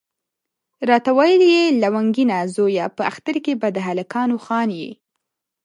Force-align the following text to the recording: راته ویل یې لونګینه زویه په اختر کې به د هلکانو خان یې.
راته 0.89 1.09
ویل 1.17 1.43
یې 1.53 1.63
لونګینه 1.81 2.37
زویه 2.55 2.85
په 2.97 3.01
اختر 3.11 3.35
کې 3.45 3.53
به 3.61 3.67
د 3.75 3.77
هلکانو 3.87 4.35
خان 4.45 4.69
یې. 4.81 4.91